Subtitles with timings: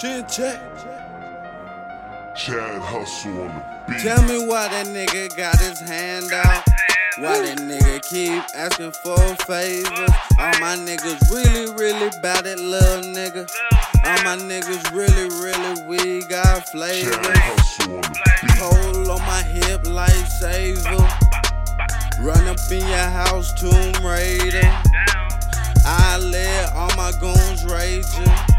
[0.00, 0.58] Chin check.
[2.34, 4.00] Chad Hustle on the beat.
[4.00, 6.64] Tell me why that nigga got his hand out.
[7.18, 10.10] Why that nigga keep asking for favors?
[10.38, 13.46] All my niggas really, really bout it, little nigga.
[14.06, 17.10] All my niggas really, really, we got flavor.
[17.10, 18.02] Chad Hustle on.
[18.56, 20.96] Pole on my hip, lifesaver.
[22.24, 24.62] Run up in your house, Tomb Raider.
[25.84, 28.49] I let all my goons raging.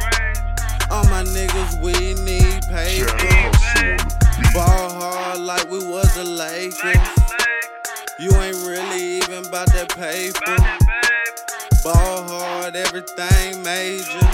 [0.92, 1.94] All my niggas, we
[2.26, 3.08] need paper.
[4.54, 7.08] Ball hard like we was the Lakers.
[8.20, 10.58] You ain't really even about that paper.
[11.82, 14.28] Ball hard, everything major.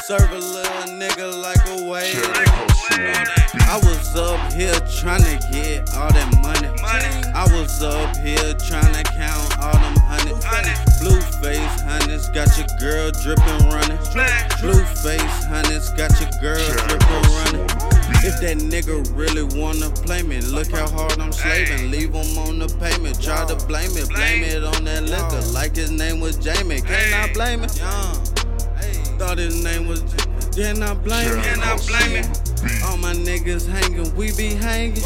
[0.00, 2.32] Serve a little nigga like a waiter.
[3.68, 7.11] I was up here trying to get all that money.
[13.22, 13.98] Dripping running.
[14.60, 17.60] Blue face hundreds got your girl Chad dripping running.
[17.60, 18.24] on the beat.
[18.24, 21.90] If that nigga really wanna play me, look how hard I'm slaving.
[21.90, 25.76] Leave him on the payment, try to blame it, blame it on that liquor, like
[25.76, 26.80] his name was Jamie.
[26.80, 27.70] Can I blame it?
[29.18, 30.02] Thought his name was.
[30.54, 31.44] Can I blame it?
[31.58, 32.28] Hustle on the
[32.62, 32.82] beat.
[32.84, 35.02] All my niggas hanging, we be hanging.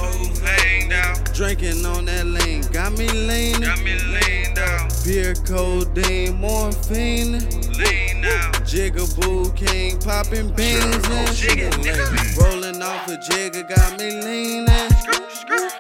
[1.35, 3.61] Drinking on that lean, got me leaning.
[5.05, 7.41] Beer, codeine, morphine.
[8.67, 11.71] Jigaboo king, popping beans in.
[12.37, 14.91] Rolling off a jigger, got me leaning.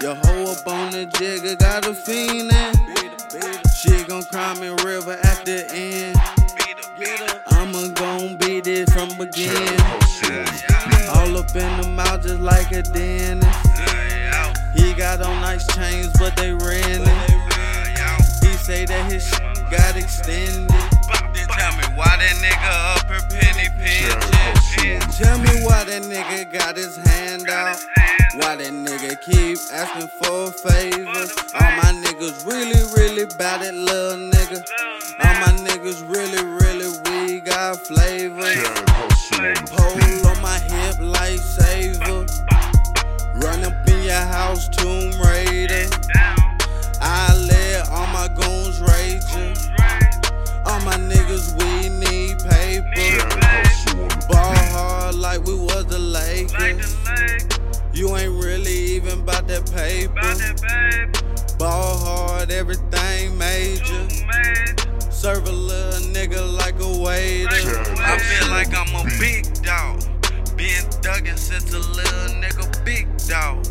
[0.01, 2.75] Your hoe up on the jigger, got a fiendin'.
[3.77, 6.17] She gon' cry me river at the end.
[7.49, 9.51] I'ma gon' beat it from begin.
[9.51, 11.09] Hustle on the beat.
[11.09, 13.59] All up in the mouth just like a dentist.
[14.75, 17.31] He got on nice chains, but they ran it.
[18.43, 19.29] He say that his
[19.71, 20.76] got extended.
[29.27, 31.33] Keep asking for favors.
[31.55, 34.63] All my niggas really, really bout it, little nigga.
[35.25, 38.76] All my niggas really, really, we got flavor.
[62.47, 64.09] Hard, everything major.
[65.11, 67.81] Serve a little nigga like a waiter.
[67.99, 70.01] I feel like I'm a big dog.
[70.57, 73.65] Been thuggin' since a little nigga, big dog.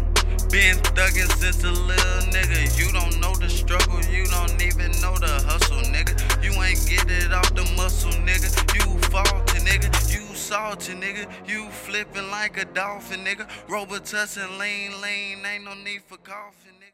[0.52, 2.78] Been thuggin' since a little nigga.
[2.78, 6.14] You don't know the struggle, you don't even know the hustle, nigga.
[6.44, 8.52] You ain't get it off the muscle, nigga.
[8.76, 9.90] You faulty, nigga.
[10.12, 11.32] You salty, nigga.
[11.48, 13.48] You flippin' like a dolphin, nigga.
[13.68, 15.46] Robitussin' lean, lean.
[15.46, 16.86] Ain't no need for coughing, nigga.